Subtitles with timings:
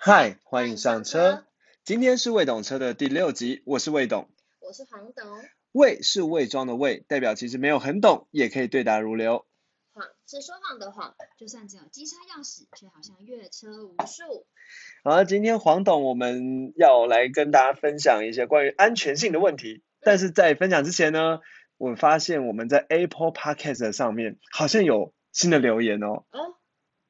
[0.00, 1.44] 嗨，欢迎上车。
[1.82, 4.28] 今天是未懂车的第六集，我是魏董。
[4.60, 5.26] 我是黄董。
[5.72, 9.44] 魏是伪装的魏，代表其实没有很懂，也可以对答如流。
[9.92, 14.46] 谎是说谎的谎，就算只有机车钥匙，却好像越车无数。
[15.02, 19.82] 好，今天黄董我们要来跟大家分享一些关于安全性的问题。
[20.00, 21.40] 但是在分享之前呢，
[21.76, 26.22] 我发现我们在 Apple Podcast 上面好像有新的留言哦。
[26.30, 26.54] 哦，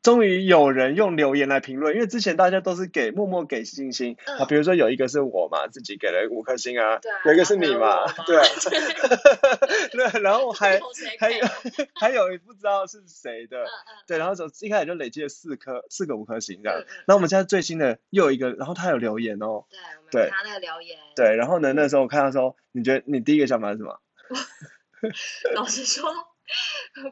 [0.08, 4.38] 终于有人用留言来评论，因为之前大家都是给默默给星星嗯。
[4.38, 8.44] 啊，比如说有一个是我嘛，自己给了五颗星啊对啊，有一个是你嘛对啊，
[9.92, 10.80] 对，然后还
[11.18, 11.44] 还有
[12.00, 13.58] 还有不知道是谁的。
[13.58, 13.94] 嗯，嗯。
[14.06, 16.82] 对，然后就一开始就累积了四颗四个五颗星这样。
[17.06, 20.22] 那我们现在最新的又有一个，然后他有留言哦，对，我们对。
[20.22, 24.00] 有看那个留言。，对，然后呢，那时候我看到说，你觉得你第一个想法是什么？
[25.54, 26.10] 老实说，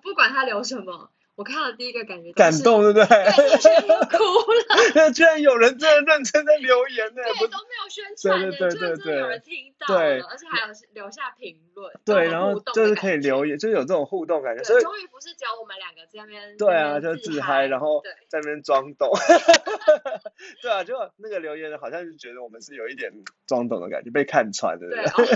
[0.02, 3.06] 不管他留什么，我看到第一个感觉感动，对不对？
[3.06, 4.64] 对，我觉得要哭了。
[4.96, 19.10] 那居然有人真的认真在留言呢，不对，都没有宣传呢，对对对就真的对有人听到而且还有留下评论，对，然后就是可以留言，就是有这种互动感觉，所，以终于不是只有我们两个在那边对啊，就自嗨，然后在那边装懂，
[20.62, 23.12] 对啊，就那个留言好像是觉得我们是有一点
[23.46, 25.34] 装懂的感觉，被看穿的，对，不对？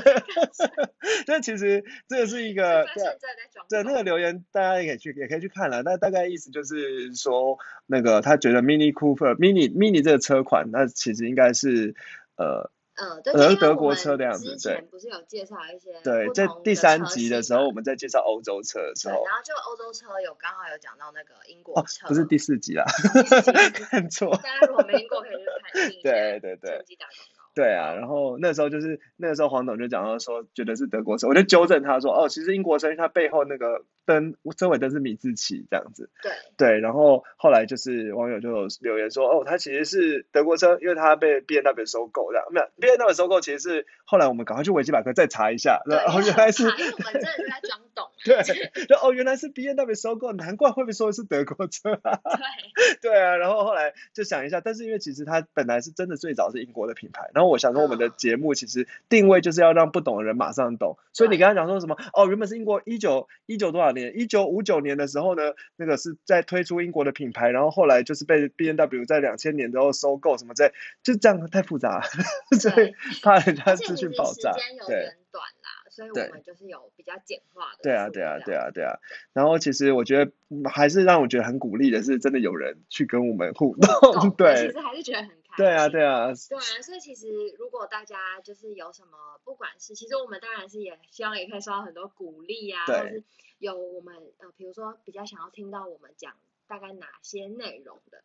[0.87, 0.91] 哦，
[1.27, 2.87] 但 其实这个是一个
[3.69, 5.83] 对那个留言大家也可以去，也可以去看了。
[5.83, 11.95] 但大概意思就是说，那个他觉得 Mini Cooper Mini Mini 这个车款，那其实应该是
[12.37, 24.37] 呃，嗯，对，德德国车的样子之对前不是有介绍一些对，在第三集的时候，我们在介绍欧洲车的时，候，然后就欧洲车有刚好有讲到那个英国哦，车，不是第四集啦，集看错。
[24.37, 26.85] 大家如果没听过可以去看一 下，对对对。
[27.53, 36.11] 对啊，然后那时候就是那个时候黄董就讲到说，觉得是德国车，我就纠正他说，哦，其实英国车，因为它背后那个灯车尾灯是米字旗这样子。
[36.23, 48.09] 对，对，然后后来就是网友就有留言说，哦，它其实是德国车，因为它被 B N W 收购的，没有 B N W 收购其实是后来我们赶快去维基百科再查一下，然后原来是我们真的是在装懂。
[48.25, 48.43] 对，
[48.87, 52.21] 就哦原来是 B N W 收购，难怪会不会说是德国车啊？
[53.01, 65.43] 对， 对啊，然后后来就想一下，但是因为其实它本来是真的最早是英国的品牌，然后我想说我们的嗯节目其实定位就是要让不懂的人马上懂，所以你对刚刚讲说什么哦，原本是英国一九一九多少年，一九五九年的时候呢，
[65.77, 70.73] 那个是在推出英国的品牌，然后后来就是被 B N W 在两千年之后收购什么在，
[71.03, 72.03] 就这样太复杂，
[72.61, 75.01] 所以怕人家资讯爆炸时间，有对。
[75.01, 77.79] 点短啦，所以我对们就是有比较简化的。
[77.83, 78.55] 对啊，对啊，对。
[78.55, 78.99] 啊，对啊。
[79.33, 85.65] 然后其实我觉得嗯还是让我觉得很鼓励的是，真的有人去跟我们互动， 对其，实还是觉得很开心。
[85.65, 87.29] 对啊，对啊，对啊，所以其实
[87.59, 93.25] 如果大家就是有什么，不管是其实我们当然是也希望也可以收到很多鼓励啊，对或是
[93.59, 98.23] 有我们呃，比如说比较想要听到我们讲大概哪些内容的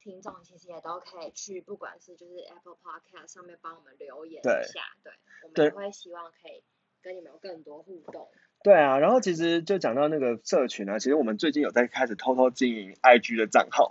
[0.00, 5.12] 听众，其实也都可以去，不管是就是 Apple Podcast 上面帮我们留言一下，对，
[5.42, 6.62] 我们也会希望可以
[7.02, 8.30] 跟你们有更多互动。
[8.62, 8.98] 对啊。
[8.98, 13.88] 然后其实就讲到那个社群啊，其实我们最近有在开始偷偷经营 IG 的账号，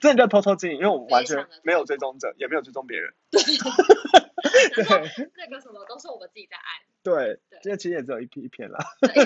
[0.00, 3.12] 真的叫偷偷经营，因为我们完全没有追踪者，也没有追踪别人。
[4.76, 4.96] 然后
[5.36, 6.64] 那个什么都是我们自己在按，
[7.02, 8.78] 对对，这其实也只有一批一篇啦。
[9.02, 9.24] 对。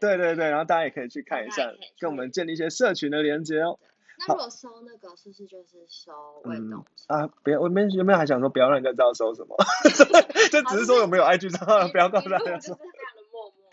[0.00, 3.78] 对对对，然后大家也可以去看一下跟我们建立一些社群的连接哦。
[4.16, 6.12] 那如果收那个，是不是就是收
[6.44, 6.84] 未嗯？
[7.08, 9.56] 啊，别，我们原本还想说不要让人家知道搜什么，
[10.52, 12.78] 就只是说有没有 IG 账号，不要告诉大家说。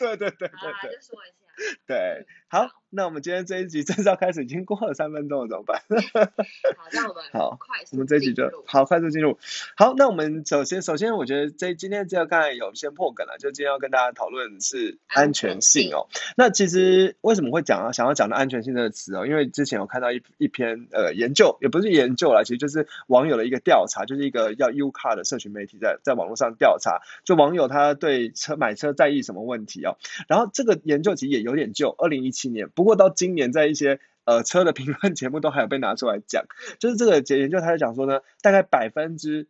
[0.02, 1.78] 对对对对对就说一下。
[1.86, 5.82] 对，好，那我们今天这一集正式要开始，已经过了三分钟了，怎么办？
[6.78, 9.38] 好，那我们好快速我们这一集就好快速进入。
[9.78, 16.08] 好，那我们首先首先我觉得这今天这个刚才有先破梗了，就今天要跟大家讨论是安全性哦。
[16.36, 17.92] 那其实为什么会讲啊？
[17.94, 29.96] 想要讲到安全性这个词哦，因为之前有看到一一篇呃研究，也不是研究啦，其实就是网友的一个调查，就是一个叫 U Car 的社群媒体在在网络上调查，就网友他对车买车在意什么问题哦。
[30.28, 36.46] 然后这个研究其实也有点旧，二零一七年，不过到今年在一些呃车的评论节目都还有被拿出来讲，
[36.80, 39.48] 就是这个研究他在讲说呢，大概百分之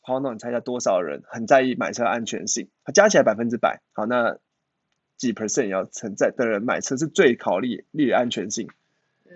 [0.00, 2.68] 黄总，你猜一下多少人很在意买车安全性？
[2.94, 3.82] 加起来百分之百。
[3.94, 4.38] 好，那
[5.16, 8.68] 几 percent 要存在的人买车是最考虑虑安全性？
[9.24, 9.32] 嗯，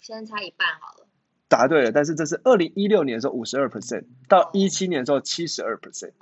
[0.00, 1.06] 先猜一半好了。
[1.46, 6.12] 答对了，但是这是二零一六年的时候五十二 percent，到一七年的时候七十二 percent，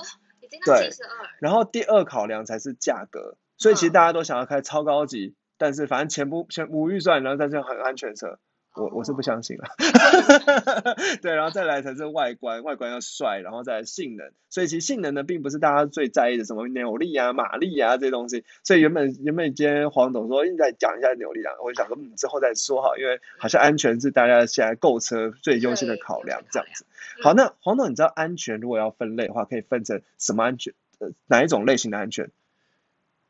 [0.43, 1.31] 已经到对七十二。
[1.41, 8.39] 然后第二考量才是价格，所以其实嗯大家都想要开超高级，但是反正钱不钱无预算，然后但是很安全车。
[8.77, 9.65] 我我是不哦相信了。
[11.21, 14.31] 对，然后再来才是外观，外观要帅，然后再来性能。
[14.51, 18.45] 所以其实性能呢，并不是大家最在意的什么扭力啊、马力啊这些东西。
[18.63, 26.85] 所以原本原本今天黄总说应该讲一下扭力啊，我就想说嗯之后再说哈，因为好像安全是大家现在购车最优先的考量量这样子。
[27.19, 30.73] 嗯好，那黄总，你知道安全如果要分类的话，可以分成什么安全？
[31.01, 32.31] 呃，哪一种类型的安全？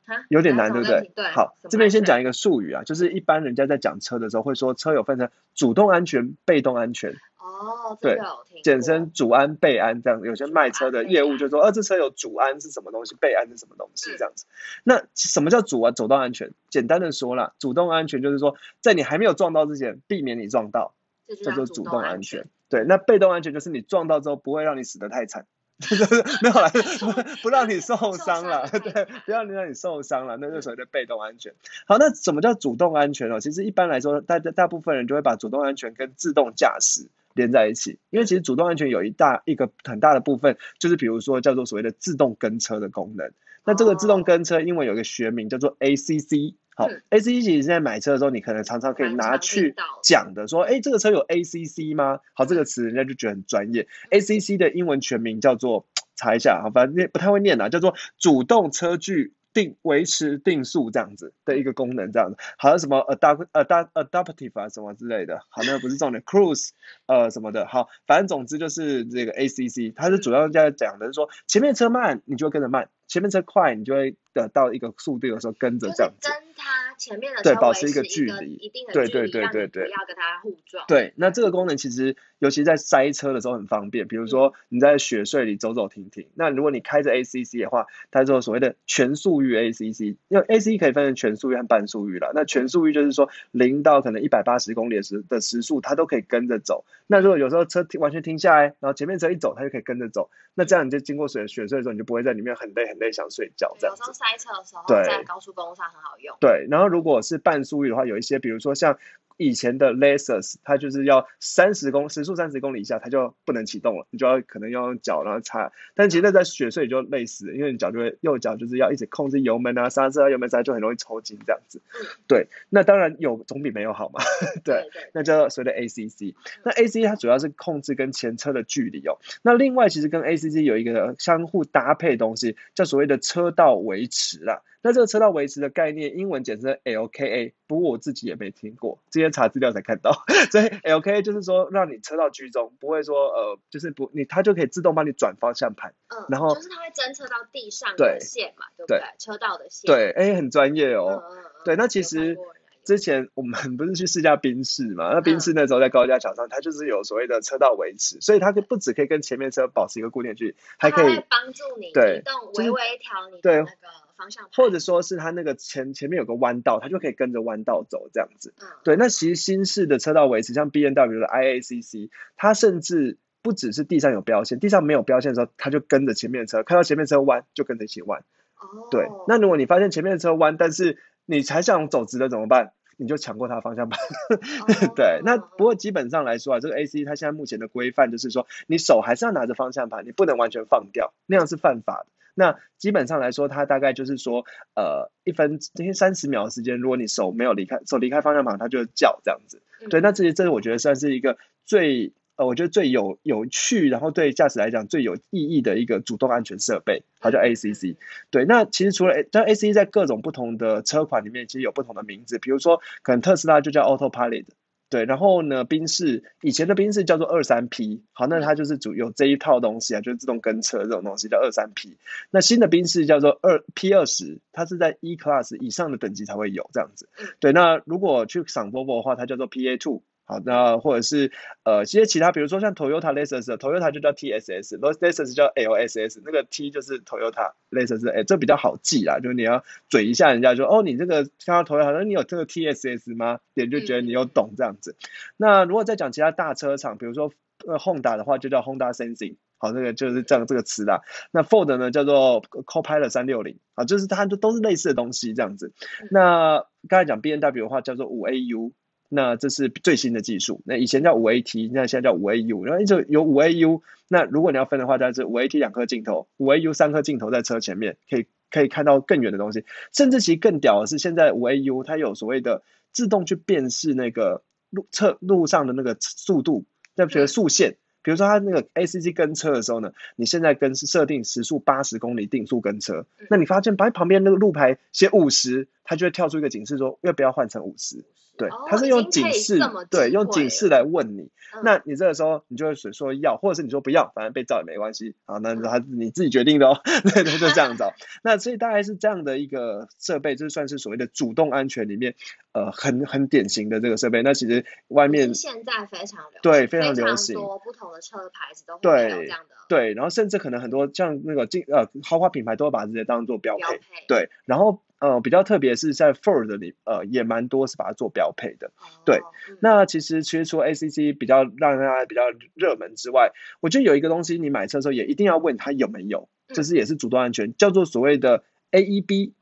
[0.08, 8.18] 哈有点难，对不对好，这边先讲一个术语啊，就是一般人家在讲车的时候会说车有分成主动安全、被动安全，哦，这对
[8.64, 10.22] 简称主安、备安这样。
[10.22, 14.46] 有些卖车的业务就说，呃、这车有主安是什么东西，备安是什么东西嗯这样子。
[14.82, 15.90] 那什么叫主啊？
[15.90, 16.52] 走动安全？
[16.70, 20.94] 简单的说啦，主动安全就是说，在你还没有撞到之前，避免你撞到，
[21.26, 22.50] 这就叫做主动安全全。。
[22.70, 25.46] 对，那被动安全就是你撞到之后不会让你死得太惨，
[26.42, 31.52] 没有啦，不 不让你受伤了，对，不要让你受伤了，那就是所谓的被动安全。
[31.86, 33.38] 好，那什么叫主动安全哦？
[33.38, 43.30] 其实一般来说，大大部分人就会把主动安全跟自动驾驶连在一起，因为其实主动安全有一大一个很大的部分，就是比如说叫做所谓的自动跟车的功能。
[43.64, 46.54] 那这个自动跟车英文有一个学名叫做 ACC。
[46.78, 52.20] 好嗯，ACC 其实现在买车的时候，你可能常常可以拿去讲的，说，哎，这个车有 ACC 吗？
[52.34, 53.88] 好，这个词人家就觉得很专业。
[54.12, 66.68] ACC 的英文全名叫做查一下，好，反正念不太会念啦，叫做主动车距定维持定速这样子的一个功能，这样子，好像什么 adapt adapt adaptive 啊什么之类的，好，那个不是重点， cruise
[67.06, 76.48] 呃什么的，好，反正总之就是这个 ACC，它是主要在讲的是说，前面车慢你就会跟着慢，前面车快你就会得到一个速度的时候跟着这样子跟。
[76.60, 80.84] 他前面的对车维保持一个距离一定的对距离，对对不要跟它互撞。
[80.88, 92.32] 对，那这个功能其实尤其在塞车的时候很方便，比如说你在雪隧里走走停停，那如果你开着 ACC 的话，它就所谓的全速域 ACC，因为 ACC 可以分成全速域和半速域了。
[92.34, 96.84] 那全速域就是说零到可能一百八十公里的时的时速，它都可以跟着走。
[97.06, 100.28] 那如果有时候车停完全停下来，然后前面车一走，它就可以跟着走。
[100.54, 104.12] 那这样你就经过雪雪隧的时候，你就不会在里面很累很累想睡觉这样子有时候。
[104.12, 106.36] 塞车的时候，在高速公路上很好用。
[106.40, 108.98] 对，然后如果是半速域的话，有一些比如说像
[109.38, 115.72] 以前的 Lexus，它就是要三十公时速三十公里以下，它就不能启动了，你就要可能要用脚然后踩。
[115.94, 121.80] 但其实那在雪隧就类似，因为你脚就会右脚就是要一直控制油门啊、刹车啊、油门刹车就很容易抽筋这样子。
[122.26, 124.20] 对，那当然有总比没有好嘛。
[124.64, 126.34] 对，那叫所谓的 ACC。
[126.64, 129.18] 那 ACC 它主要是控制跟前车的距离哦。
[129.42, 134.62] 那另外其实跟 ACC 有一个相互搭配的东西，叫所谓的车道维持啦。
[134.88, 140.24] 那这个车道维持的概念，英文简称 LKA，不过我自己也没听过，今天查资料才看到。
[140.50, 145.92] 所以 LKA 就是说让你车道居中，不会说呃，就是不你它就可以自动帮你转方向盘。
[146.08, 149.04] 嗯，然后就是它会侦测到地上的线嘛，对不对对？
[149.18, 149.86] 车道的线。
[149.86, 151.22] 对，哎，很专业嗯，哦。
[151.22, 152.38] 嗯嗯嗯对那其实
[152.82, 155.10] 之前我们不是去试驾宾士嘛？
[155.12, 168.52] 那宾士那时候在高架桥上，它就是有所谓的车道维持，所以它不只可以跟前面车保持一个固定的距离，还可以帮助你对移动，微微调你对的那个方向盘，或者说是它那个前前面有个弯道，它就可以跟着弯道走这样子。
[168.60, 178.24] 嗯，对，那其实新式的车道维持，像 B N W 的 I A C C，它甚至不只是地上有标线，地上没有标线的时候，它就跟着前面的车，看到前面车弯就跟着一起弯。
[178.58, 182.72] 哦，对，那如果你发现前面的车弯，但是你还想走直的怎么办？
[183.00, 184.00] 你就抢过它方向盘。
[184.00, 192.06] 哦 对，那嗯不过基本上来说啊，这个 A C 它现在目前的规范就是说，你手还是要拿着方向盘，你不能完全放掉，那样是犯法的。
[192.38, 194.44] 那基本上来说，它大概就是说，
[194.76, 199.60] 呃，一分这些三十秒的时间，如果你手没有离开，手离开方向盘，它就叫这样子。
[199.90, 201.36] 对，嗯那这些这是我觉得算是一个
[201.66, 207.96] 最呃，我觉得最有有趣，然后对驾驶来讲最有意义的一个主动安全设备，它叫 ACC。
[208.30, 214.46] 对，那其实除了但 ACC 在各种不同的车款里面，其实有不同的名字，比如说可能特斯拉就叫 Autopilot。
[214.90, 221.96] 对，然后呢，宾士以前的宾士叫做二三 P，好，那它就是主有这一套东西啊，就是自动跟车这种东西叫二三 P。
[222.30, 227.26] 那新的宾士叫做二 P 二十，它是在 E Class 以上的等级才会有这样子嗯。
[227.38, 230.02] 对，那如果去赏 Volvo 的话，它叫做 PA two。
[230.28, 231.32] 好，那或者是
[231.64, 243.40] 呃，一些其他，比如说像 Toyota Lexus 的 Toyota 就叫 TSS，Lexus 叫 LSS，那个 T 就是 Toyota Lexus，哎，这比较好记啦，就是你要嘴一下人家说，哦，你这个看到 Toyota，那你有这个 TSS 吗？
[243.54, 244.96] 别人就觉得你有懂这样子。
[245.38, 247.32] 那如果再讲其他大车厂，比如说
[247.66, 249.36] 呃 Honda 的话，就叫 Honda Sensing。
[249.60, 251.00] 好，这个就是这样这个词啦。
[251.32, 255.72] 那 Ford 呢叫做 Copilot 三六零，啊，就是它都都是类似的东西这样子。
[256.12, 258.72] 那刚才讲 B N W 的话叫做五 A U，
[259.08, 260.60] 那这是最新的技术。
[260.64, 263.80] 那以前叫五 AT，那现在叫五 AU，然后就有五 AU。
[264.08, 269.64] 那如果你要分的话，它是五 AT 两颗镜头，五 AU 三颗镜头在车前面，可以可以看到更远的东西。
[269.92, 272.62] 甚至其实更屌的是，现在五 AU 它有所谓的
[272.92, 277.76] 自动去辨识那个路测路上的那个速度，那比如速限。
[278.00, 288.04] 比如说它那个 ACC 跟车的时候呢，你现在跟是设定时速八十公里定速跟车，那你发现把旁边那个路牌写五十，它就会跳出一个警示说要不要换成五十。
[288.38, 289.58] 对，他是用警示，
[289.90, 291.30] 对，用警示来问你。
[291.64, 295.38] 那你这个时候你就会说要，或者是你说不要，反正被照也没关系啊。
[295.38, 297.84] 那他你自己决定的哦，对 对，就这样子。
[298.22, 302.14] 那所以大概是这样的一个设备，就算是所谓的主动安全里面，
[302.52, 304.22] 呃，很很典型的这个设备。
[304.22, 309.56] 那其实外面现在非常流对非常流行，多不同的车牌子都会有这样的。
[309.68, 313.80] 对，然后甚至可能很多像那个进呃豪华品牌都会把这些当做标配。
[314.06, 314.80] 对，然后。
[315.00, 318.72] 呃，比较特别是在 Ford 里，呃，也蛮多是把它做标配的。
[319.04, 319.20] 对，
[319.60, 322.22] 那其实其实除了 ACC 比较让大家比较
[322.54, 329.32] 热门之外，我觉得有一个东西，你买车的时候也一定要问他有没有，就是也是主动安全，叫做所谓的 AEB。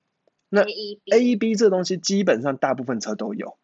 [0.48, 3.56] 那 AEB 这个东西基本上大部分车都有。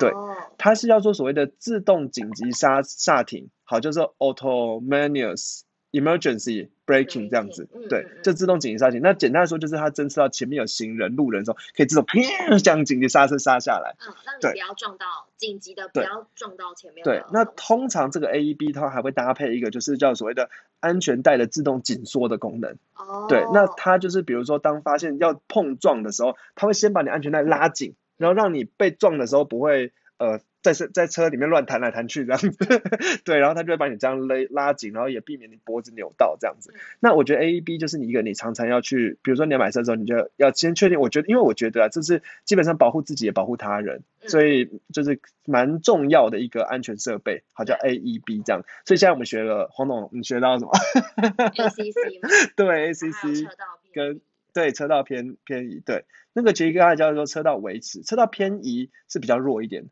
[0.00, 0.10] 对，
[0.58, 5.60] 它是要做所谓的自动紧急刹刹停，好，就是 Autonomous。
[6.00, 9.00] Emergency braking 这样子，对，就自动紧急刹停。
[9.02, 13.96] 那简单来说，就是它侦测到前面有行人、路人的时候，可以自动砰这样紧急刹车刹下来。
[14.06, 17.04] 嗯，让你不要撞到紧急的，不要撞到前面。
[17.04, 20.50] 对，那通常这个 AEB 它还会搭配一个，就是叫所谓的
[20.80, 22.76] 安全带的自动紧缩的功能。
[22.94, 23.26] 哦。
[23.28, 30.40] 对，那它就是比如说，当发现要碰撞的时候，它会先把你安全带拉紧，然后让你被撞的时候不会呃。
[30.66, 32.58] 在车在车里面乱弹来弹去这样子，
[33.24, 36.74] 对，然后他就会把你这样勒拉紧，然后也避免你脖子扭到这样子。
[36.98, 40.98] 那我觉得 A E B 就是你一个你常常要去，比如说你要买车的时候，你就要先确定。
[40.98, 48.62] 我觉得，因为我觉得啊，这是基本上保护自己也保护他人，所以就是蛮重要的一个安全设备，好叫 A E B 这样。
[48.84, 50.72] 所以现在我们学了黄总，你学到什么？
[51.54, 52.28] A C C 吗？
[52.56, 53.46] 对，A C C
[53.94, 54.20] 跟
[54.52, 59.84] 对车道偏偏移，对，那个其实刚才叫做车道维持，车道偏移是比较弱一点。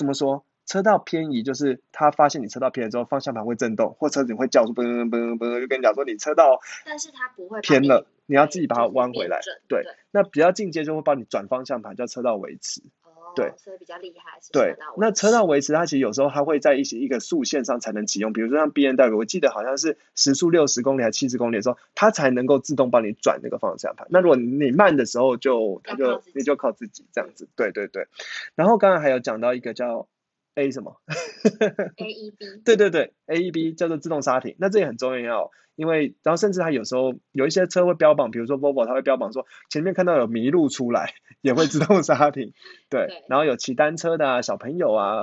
[0.00, 0.46] 怎么说？
[0.64, 9.40] 车道偏移就是他发现你车道偏了之后，方向盘会震动，或车子会叫出嘣嘣嘣嘣，就跟你讲说你车道，但是它不会偏了，你要自己把它弯回来。
[9.68, 12.80] 对，那比较进阶就会帮你转方向盘，叫车道维持。
[13.34, 14.38] 对，所以比较厉害。
[14.52, 24.06] 对，那车道维持它其实有时候它会在一些一个速线上才能启用，比如说像 B N W，我记得好像是时速六十公里还七十公里的时候，它才能够自动帮你转那个方向盘。
[24.10, 27.48] 那如果你慢的时候，就它就你就靠自己这样子。
[27.56, 28.06] 对对对。
[28.54, 30.08] 然后刚刚还有讲到一个叫
[30.54, 31.00] A 什么
[31.96, 32.46] ？A E B。
[32.64, 35.50] 对对对，A E B 叫做自动刹停，那这也很重要。
[35.80, 42.52] 因为，然后甚至它有时候有一些车会标榜，比如说 Volvo，它会标榜说前面看到有麋鹿出来，也会自动刹停。
[42.90, 45.22] 对，然后有骑单车的啊，小朋友啊，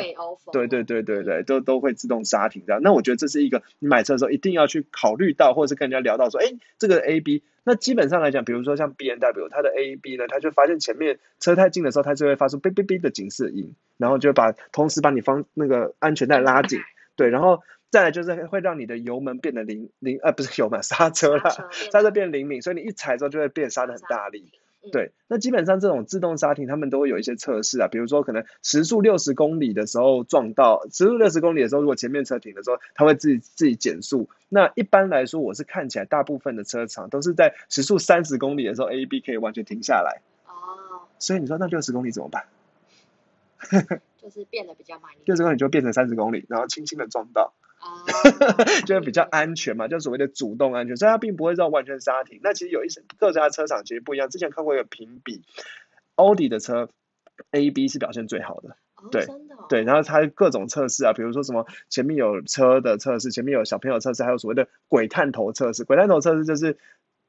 [0.52, 2.82] 对对对对对，都都会自动刹停这样。
[2.82, 6.48] 那我觉得这是一个你买车的时候一定要去考虑到，或者是跟人家聊到说，哎，
[6.80, 16.80] 这个 A B，那基本上来讲，比如说像 B N W，它的 A B 呢，它就发现前面车太近的时候，它就会发出哔哔哔的警示音，然后就把同时把你方那个安全带拉紧，
[17.16, 17.62] 对，然后。
[17.90, 21.50] 再来就是会让你的油门变得灵灵，呃，不是油门， 刹车啦，
[21.92, 24.52] 刹车变灵敏，所以你一踩之后就会变刹的很大力。
[24.90, 34.30] 对，那基本上这种自动刹停，他们都会有一些测试啊，比如说可能时速六十公里的时候撞到，时速六十公里的时候，如果前面车停的时候，它会自己自己减速。
[34.48, 40.22] 那一般来说，我是看起来大部分的车厂都是在时速三十公里的时候，A B 可以完全停下来。
[40.46, 41.04] 哦。
[41.20, 42.46] 所以你说那六十公里怎么办？
[44.22, 45.12] 就是变得比较慢。
[45.26, 47.54] 六十公里就变成三十公里，然后轻轻的撞到。
[48.86, 52.40] 就是比较安全嘛，就所谓的主动安全，所以它并不会让完全刹停。
[52.44, 54.30] 那其实有一些各家车厂其实不一样。
[54.30, 55.42] 之前看过一个评比，
[56.16, 56.90] 奥迪的车
[57.52, 58.76] A B 是表现最好的，
[59.12, 59.26] 对
[59.70, 59.84] 对。
[59.84, 65.84] 然后它各种测试啊，比如说什么前面有车的测试，前面有小朋友测试，还有所谓的鬼探头测试。
[65.84, 66.78] 鬼探头测试就是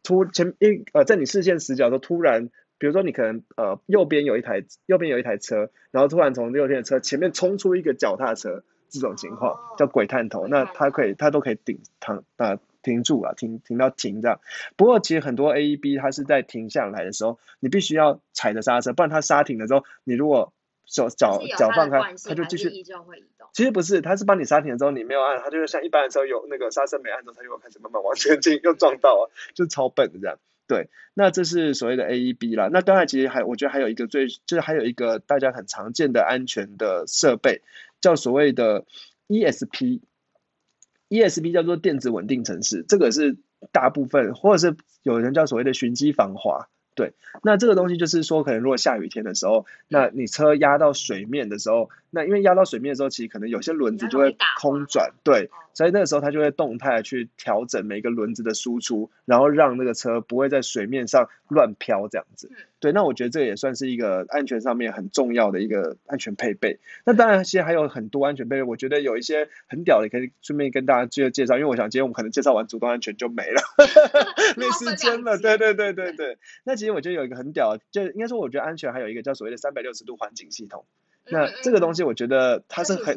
[0.03, 8.63] 突前一呃在你视线死角的时候突然，比如说你可能呃右边有一台右边有一台车，然后突然从右边的车前面冲出一个脚踏车。
[8.91, 14.41] 这种情况叫鬼探头，那它可以，它都可以顶停啊停住了，停停到停这样。
[14.77, 20.53] 不过其实很多 A E B 它是在停下来的时候，你必须要踩着刹车，不然它刹停的时候，你如果
[20.87, 22.71] 手脚脚放开，它就继续。
[23.53, 30.39] 其实不是，它是帮你刹停的时候，你没有按，它就是像一般的时候有那个刹车没按之后，它就开始慢慢往前进，又撞到了， 就超笨的这样。
[30.67, 32.69] 对，那这是所谓的 A E B 啦。
[32.71, 37.63] 那刚才其实还，我觉得还有一个最，就是还有一个大家很常见的安全的设备。
[38.01, 38.85] 叫所谓的
[39.29, 43.37] ESP，ESP 叫做电子稳定城市，这个是
[43.73, 62.51] 大部分或者是有人叫所谓的循迹防滑，对，那这个东西就是说，可能如果下雨天的时候，那你车压到水面的时候，那因为压到水面的时候，其实可能有些轮子就会空转，对，所以那个时候它就会动态去调整每个轮子的输出，然后让那个车不会在水面上乱飘这样子。
[62.81, 66.79] 对，那我觉得这也算是一个安全上面很重要的一个安全配备。
[67.05, 71.57] 那当然，其实还有很多安全配备，我觉得有一些很屌的，可以顺便跟大家介介绍。
[71.59, 73.61] 因为我想今天我们可能介绍完主动安全就没了，
[74.57, 75.37] 没时间了。
[75.39, 76.39] 对对对对对。
[76.65, 80.85] 那其实我觉得有一个很屌，就应该说，我觉得安全还有一个叫所谓的三百六十度环境系统。
[81.31, 83.17] 那这个东西，我觉得它是很，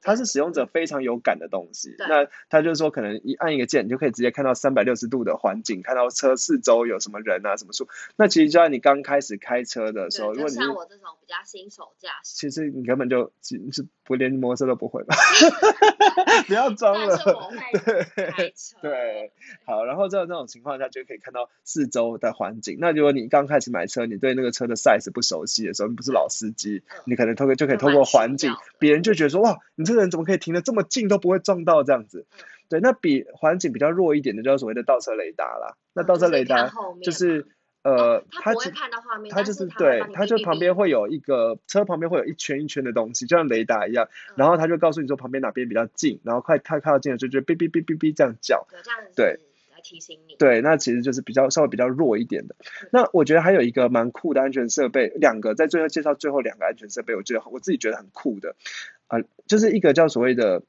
[0.00, 1.94] 它是使用者非常有感的东西。
[1.98, 7.88] 那它就是说，可能一按一个键，你就可以直接看到三百六十度的环境，看到车四周有什么人啊，什么树。
[8.16, 15.16] 那其实就在你刚开始开车的时候，如果你像我这种比较新手驾驶，其实你根本就其实不连摩托车都不会吧？
[16.46, 17.18] 不要装了。
[17.84, 19.32] 对对，
[19.66, 19.84] 好。
[19.84, 22.78] 然后在这种情况下，就可以看到四周的环境。
[22.78, 27.32] 那如果你刚开始买车，你对那个车的 size 不熟悉的时候，你不是老司机，你可能。
[27.46, 32.26] 可就可以透过环境，别人就觉得说哇，你这个人怎么可以停的这么近都不会撞到这样子？
[32.68, 35.76] 对，那比环境比较弱一点的，就是所谓的倒车雷达啦。
[35.92, 36.70] 那倒车雷达
[37.02, 37.46] 就是
[37.82, 48.66] 呃，它只看到画面，它就是对，它就旁边会有一个车旁边会有一圈一圈的东西，就像雷达一样，然后它就告诉你说旁边哪边比较近，然后快太靠近了就就哔哔哔哔哔这样叫，
[49.14, 49.38] 对。
[49.82, 52.54] 提醒你，对，那其实就是比较稍微比较弱一点的。
[52.90, 58.54] 那我觉得还有一个蛮酷的安全设备，两个在最后介绍最后两个安全设备，我觉得我自己觉得很酷的，
[59.08, 60.62] 啊，就是一个叫所谓的，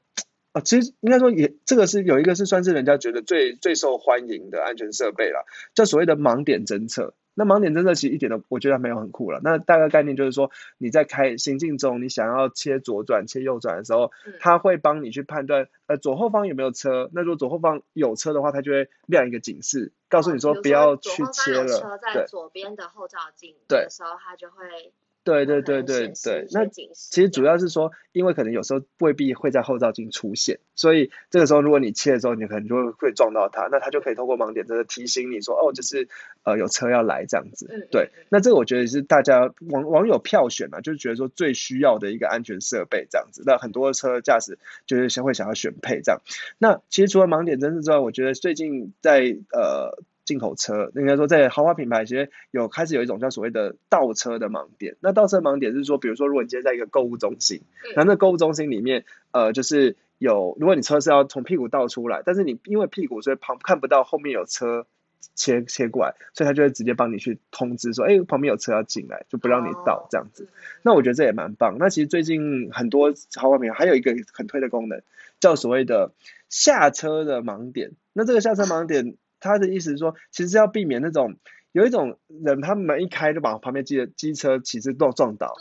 [0.52, 7.14] 啊，其实应该说也这个是有一个是算是人家觉得最最受欢迎的安全设备了，叫所谓的盲点侦测。
[7.34, 9.40] 那盲点侦测其实一点都，我觉得没有很酷了。
[9.42, 14.10] 那大概概念就是说，你在开行进中，你想要切左转、切右转的时候，
[14.40, 17.10] 它会帮你去判断，呃，左后方有没有车。
[17.12, 21.98] 那如果左后方有车的话，它就会亮一个警示，告诉你说不要去切了。
[22.00, 24.92] 在左边的后照镜的时候，它就会。
[25.24, 36.08] 对对对对对，那其实主要是说，因为可能有时候未必会在后照镜出现，所以这个时候如果你切的时候，你可能就会会撞到它，那它就可以透过盲点，真的提醒你说，哦，就是
[36.42, 37.88] 呃有车要来这样子。
[37.90, 43.42] 对，那这个我觉得是大家网网友票选嘛，就是觉得说最需要的一个安全设备这样子。
[43.46, 46.20] 那很多车驾驶就是先会想要选配这样。
[46.58, 50.04] 那其实除了盲点侦测之外，我觉得最近在呃。
[50.24, 54.96] 进口车应该说，在豪华品牌其实有开始有一种叫所谓的倒车的盲点。
[55.00, 57.60] 那倒车盲点是说，比如说，如果你今天在一个购物中心，
[57.94, 64.86] 那那购物中心里面，呃，就是有，如果你车是要从屁股倒出来，但是你因为屁股所以旁看不到后面有车
[65.34, 70.48] 切切过来，所以他就会直接帮你去通知说，哎，旁边有车要进来，就不让你倒这样子。
[70.80, 71.76] 那我觉得这也蛮棒。
[71.78, 75.02] 那其实最近很多豪华品牌还有一个很推的功能，
[75.38, 76.12] 叫所谓的
[76.48, 77.92] 下车的盲点。
[78.14, 79.16] 那这个下车盲点。
[79.44, 81.36] 他的意思是说，其实要避免那种
[81.72, 85.52] 有一种人，他门一开就把旁边机的机车其实都撞倒。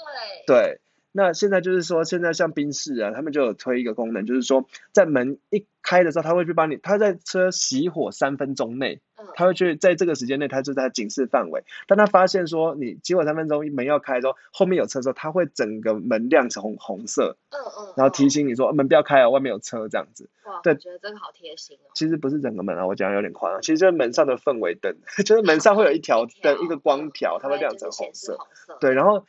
[0.46, 0.56] 对。
[0.56, 0.80] 对。
[1.15, 8.99] 那现在就是说，现在像宾士啊，他们就有推一个功能，就是说，在门一开的时候，他会去帮你，他在车熄火三分钟内，
[9.36, 11.63] 他会去在这个时间内，他就在警示范围。
[11.88, 20.28] 当他发现说你熄火三分钟门要开的时候，后面有车的时候，他会整个门亮成红红色，嗯嗯，然后提醒你说门不要开啊，外面有车这样子。
[20.45, 21.91] 哇，对，觉得这个好贴心哦。
[21.93, 28.36] 其实不是整个门啊，我讲有点夸张，其实就是门上的氛围灯， 就是门上会有 一条灯，一个光条，它会亮成红色。
[28.80, 29.23] 对，然后。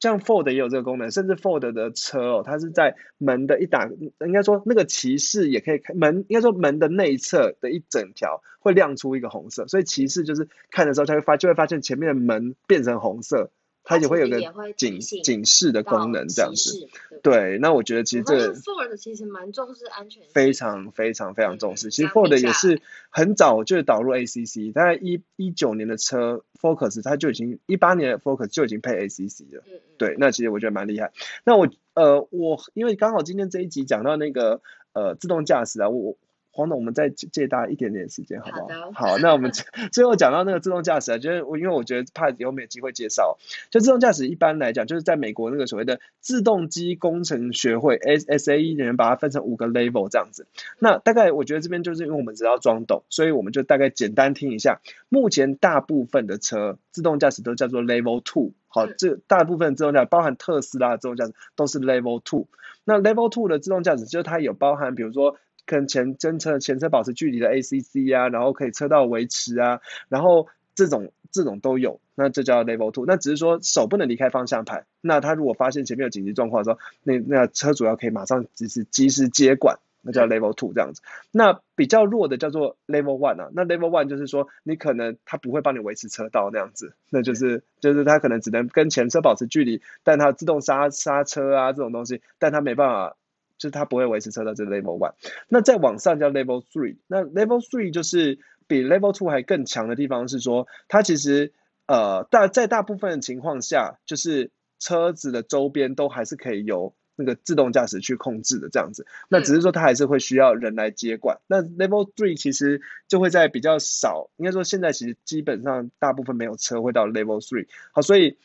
[0.00, 3.88] 像 Ford 也有这个功能，甚至 Ford 的车哦，它是在门的一打，
[4.20, 13.50] 应该说那个骑士也可以开门，应该说门的内侧的一整条会亮出一个红色，所以骑士就是看的时候，他会发就会发现前面的门变成红色。
[13.88, 14.38] 它也会有个
[14.76, 16.86] 警警示的功能，这样子。
[17.22, 21.90] 对，那我觉得其实这 Ford 其实蛮重视安全，非常非常非常重视。
[21.90, 29.64] 其实 Ford 也是很早就导入 ACC，大概一一九年的车 Focus 它就已经一八年的 Focus 就已经配 ACC 了。
[29.96, 31.12] 对，那其实我觉得蛮厉害。
[31.44, 34.60] 那我呃我因为刚好今天这一集讲到那个
[34.92, 36.18] 呃自动驾驶啊，我。
[36.58, 39.10] 黄总，我们再借大家一点点时间，好不好？
[39.10, 39.52] 好，那我们
[39.92, 43.38] 最后讲到那个自动驾驶啊，就是我因为我觉得怕以后没有机会介绍，
[43.70, 50.48] 就自动驾驶一般来讲，就是在美国那个所谓的自动机工程学会 S S A E 的人把它分成五个 level 这样子。
[50.80, 54.80] 那大概我觉得这边就是因为我们只要装懂，所以我们就大概简单听一下。
[55.08, 62.48] 目前大部分的车自动驾驶都叫做 level two，好，这大部分自动驾驶包含特斯拉的自动驾驶都是 level two。
[62.82, 65.36] 那 level two 的自动驾驶就是它有包含，比如说。
[65.68, 73.04] 跟前侦测前车保持距离的 ACC 啊，然后可以车道维持啊，然后这种这种都有，那这叫 Level Two。
[73.06, 74.86] 那只是说手不能离开方向盘。
[75.02, 79.78] 那他如果发现前面有紧急状况的时候，那那车主要可以马上及时及时接管。
[80.00, 81.02] 那叫 Level Two 这样子。
[81.32, 93.16] 那比较弱的叫做 Level One 啊，那 Level One 就是说你可能他不会帮你维持车道那样子，那就是就是他可能只能跟前车保持距离，但他自动刹刹车啊这种东西，但他没办法。
[93.58, 95.12] 就是它不会维持车道，这 level one。
[95.48, 96.96] 那再往上叫 level three。
[97.06, 101.52] 那 level three 就是比 level two 还更强的地方是说，它其实
[101.86, 109.06] 呃大在大部分的情况下，就是车子的周边都还是可以由那个自动驾驶去控制的这样子。
[109.28, 111.38] 那只是说它还是会需要人来接管。
[111.46, 117.66] 那 level three 其实就会在比较少，应该说现在其实基本上大部分没有车会到 level three。
[117.92, 118.38] 好，所以。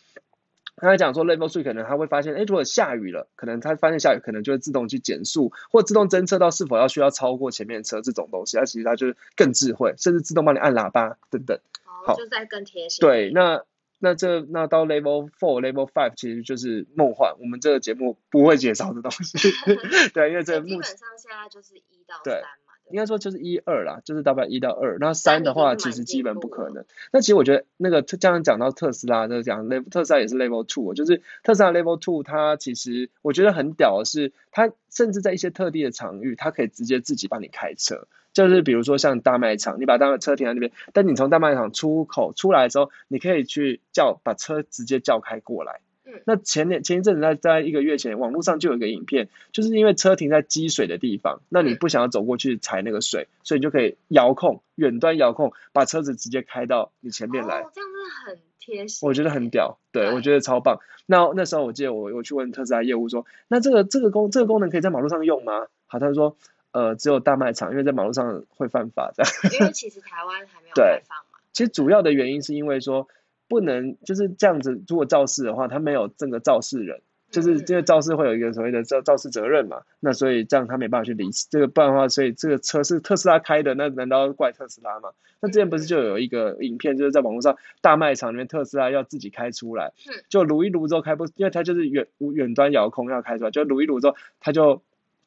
[0.75, 8.57] 刚才讲说 level three 可能他会发现，哎，如果下雨了，可能他发现下雨，可能就会自动去减速，或自动侦测到是否要需要超过前面车这种东西。
[8.57, 11.59] 它其实它就是更智慧，甚至自动帮你按喇叭等等。
[11.83, 13.01] 好，就在更贴心。
[13.01, 13.63] 对，那
[14.04, 19.38] 那这那到 level four、level five 其实就是梦幻，我们这个节目不会介绍的东西。
[20.13, 22.42] 对，因为这基本上现在就是一到三。
[22.89, 26.84] 应该说就是一二啦，就是大概一到二，那三的话其实基本不可能。
[27.13, 38.06] 那其实我觉得那个这样讲到特斯拉，就是讲 level 特斯拉也是 level two，就是特斯拉 level two，它其实我觉得很屌的是，它甚至在一些特定的场域，它可以直接自己帮你开车。
[38.34, 45.80] 就是比如说像大卖场，你把大车停在那边，但你从大卖场出口出来之后，你可以去叫把车直接叫开过来。
[46.26, 57.58] 那前年前一阵子在在一个月前，网络上就有一个影片，就是因为车停在积水的地方，那你不想要走过去踩那个水，所以你就可以遥控远端遥控，把车子直接开到你前面来。
[57.58, 59.08] 这样真的很贴心。
[59.08, 60.80] 我觉得很屌，对我觉得超棒。
[61.08, 65.65] 那那时候我记得我我去问特斯拉业务说，那这个这个功这个功能可以在马路上用吗？
[65.88, 66.38] 好，他说
[66.73, 69.23] 呃只有大卖场，因为在马路上会犯法的。
[69.57, 71.39] 因为其实台湾还没有开放嘛。
[71.53, 73.07] 其实主要的原因是因为说。
[73.49, 85.09] 不能就是这样子，如果肇事的话，他没有这个肇事人，就是这个肇事会有一个所谓的肇肇事责任嘛，那所以这样他没办法去理这个，不然的话，所以这个车是特斯拉开的，那难道怪特斯拉吗？
[85.39, 89.91] 那之前不是就有一个影片，就是在网络上大卖场里面，特斯拉要自己开出来，
[90.29, 94.81] 就撸一撸之后开不，因为它就是远远端遥控要开出来，就撸一撸之后，他就。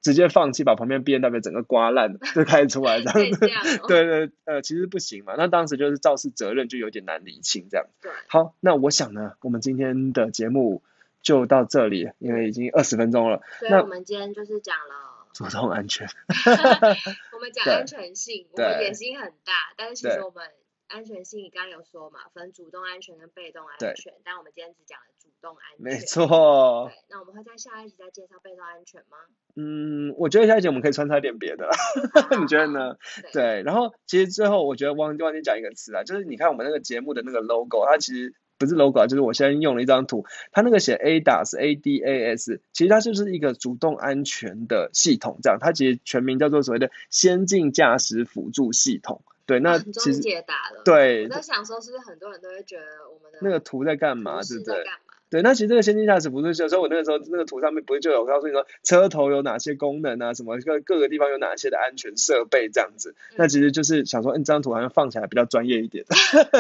[0.07, 3.41] 直接放弃，把旁边 B N W 整个刮烂， 就开出来这样子。
[3.89, 5.35] 对对，呃，其实不行嘛。
[5.37, 7.87] 那当时就是肇事责任就有点难理清这样。
[8.29, 10.81] 好，那我想呢，我们今天的节目
[11.23, 13.43] 就到这里，因为已经二十分钟了。
[13.69, 16.07] 那我们今天就是讲了 主动安全。
[17.35, 20.45] 我们讲安全性，我们野心很大，但是其实我们。
[20.89, 25.85] 安全性你刚刚有说嘛，分主动安全跟被动安全，但我们今天只讲了主动安全。
[25.85, 26.91] 没错。
[26.91, 29.17] 对，那我们会在下一集再介绍被动安全吗？
[29.55, 31.69] 嗯，我觉得下一集我们可以穿插一点别的，
[32.39, 32.97] 你觉得呢？
[33.33, 49.23] 对，然后其实最后我觉得忘忘记讲一个词啊，就是你看我们那个节目的那个 logo，它其实不是 logo 啊，就是我现在用了一张图，它那个写 ADAS A D A S，其实它就是一个主动安全的系统，这样，它其实全名叫做所谓的先进驾驶辅助系统。
[49.47, 50.83] 对，那其实解答了。
[50.85, 54.85] 对，我在想说，是不是很多人都会觉得我们的那个图在干嘛，对不对？
[55.29, 63.17] 对，那其实这个先进驾驶辅助，有时候我那个时候那个图上面不是就有告诉你说车头有哪些功能啊，什么各各个地方有哪些的安全设备这样子。
[63.37, 66.05] 那其实就是想说，嗯，这张图好像放起来比较专业一点，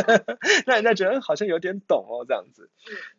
[0.66, 2.68] 那人家觉得好像有点懂哦，这样子。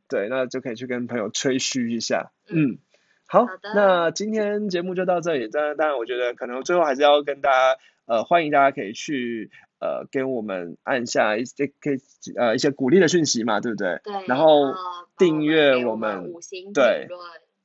[0.09, 2.31] 对，那就可以去跟朋友吹嘘一下。
[2.49, 2.77] 嗯，
[3.25, 5.47] 好，那今天节目就到这里。
[5.47, 7.79] 当然，当然，我觉得可能最后还是要跟大家。
[8.05, 11.97] 呃，欢迎大家可以去呃，给我们按下一些可以
[12.35, 13.99] 呃一些鼓励的讯息嘛，对不对？
[14.03, 14.25] 对。
[14.27, 14.73] 然后
[15.17, 16.33] 订阅我们，
[16.73, 17.07] 对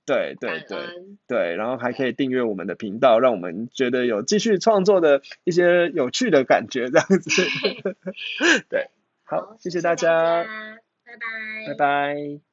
[0.05, 0.79] 对对对
[1.29, 7.42] 对，然后还可以订阅我们的频道，让我们觉得有继续创作的一些有趣的感觉，这样子。
[8.68, 8.90] 对，
[9.25, 10.44] 好，谢谢大家，
[11.05, 12.51] 拜拜，拜拜。